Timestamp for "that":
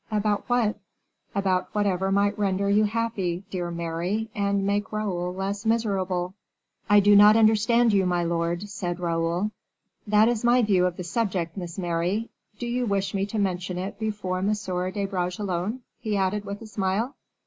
10.07-10.27